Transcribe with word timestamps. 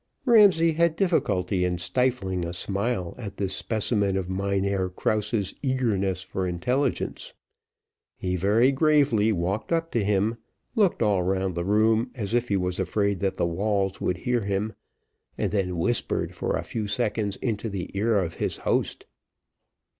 Ramsay 0.25 0.71
had 0.71 0.95
difficulty 0.95 1.63
in 1.63 1.77
stifling 1.77 2.43
a 2.43 2.53
smile 2.55 3.13
at 3.19 3.37
this 3.37 3.53
specimen 3.55 4.17
of 4.17 4.31
Mynheer 4.31 4.89
Krause's 4.89 5.53
eagerness 5.61 6.23
for 6.23 6.47
intelligence. 6.47 7.35
He 8.17 8.35
very 8.35 8.71
gravely 8.71 9.31
walked 9.31 9.71
up 9.71 9.91
to 9.91 10.03
him, 10.03 10.39
looked 10.73 11.03
all 11.03 11.21
round 11.21 11.53
the 11.53 11.63
room 11.63 12.09
as 12.15 12.33
if 12.33 12.47
he 12.49 12.57
was 12.57 12.79
afraid 12.79 13.19
that 13.19 13.37
the 13.37 13.45
walls 13.45 14.01
would 14.01 14.17
hear 14.17 14.41
him, 14.41 14.73
and 15.37 15.51
then 15.51 15.77
whispered 15.77 16.33
for 16.33 16.55
a 16.57 16.63
few 16.63 16.87
seconds 16.87 17.35
into 17.35 17.69
the 17.69 17.91
ear 17.95 18.17
of 18.17 18.33
his 18.41 18.57
host. 18.65 19.05